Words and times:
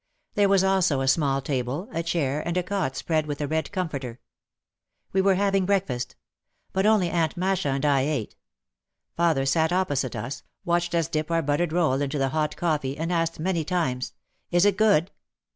There 0.33 0.49
was 0.49 0.63
also 0.63 1.01
a 1.01 1.07
small 1.07 1.43
table, 1.43 1.87
a 1.91 2.01
chair 2.01 2.41
and 2.41 2.57
a 2.57 2.63
cot 2.63 2.95
spread 2.95 3.27
with 3.27 3.39
a 3.39 3.47
red 3.47 3.71
comforter. 3.71 4.19
We 5.13 5.21
were 5.21 5.35
having 5.35 5.67
breakfast. 5.67 6.15
But 6.73 6.87
only 6.87 7.07
Aunt 7.11 7.37
Masha 7.37 7.69
and 7.69 7.85
I 7.85 8.01
ate. 8.01 8.35
Father 9.15 9.45
sat 9.45 9.71
opposite 9.71 10.15
us, 10.15 10.41
watched 10.65 10.95
us 10.95 11.07
dip 11.07 11.29
our 11.29 11.43
buttered 11.43 11.71
roll 11.71 12.01
into 12.01 12.17
the 12.17 12.29
hot 12.29 12.55
coffee 12.57 12.97
and 12.97 13.13
asked 13.13 13.39
many 13.39 13.63
times, 13.63 14.13
"Is 14.49 14.65
it 14.65 14.75
good?" 14.75 15.11